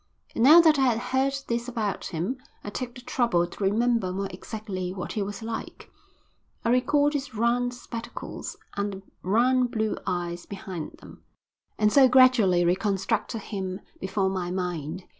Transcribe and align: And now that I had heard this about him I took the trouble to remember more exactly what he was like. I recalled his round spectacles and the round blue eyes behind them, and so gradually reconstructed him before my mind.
And 0.33 0.43
now 0.43 0.59
that 0.61 0.79
I 0.79 0.87
had 0.87 0.97
heard 0.97 1.35
this 1.47 1.67
about 1.67 2.07
him 2.07 2.39
I 2.63 2.71
took 2.71 2.95
the 2.95 3.01
trouble 3.01 3.45
to 3.45 3.63
remember 3.63 4.11
more 4.11 4.29
exactly 4.31 4.91
what 4.91 5.11
he 5.11 5.21
was 5.21 5.43
like. 5.43 5.91
I 6.65 6.69
recalled 6.71 7.13
his 7.13 7.35
round 7.35 7.75
spectacles 7.75 8.57
and 8.75 8.93
the 8.93 9.03
round 9.21 9.69
blue 9.69 9.95
eyes 10.07 10.47
behind 10.47 10.93
them, 10.93 11.21
and 11.77 11.93
so 11.93 12.07
gradually 12.09 12.65
reconstructed 12.65 13.41
him 13.41 13.81
before 13.99 14.29
my 14.29 14.49
mind. 14.49 15.03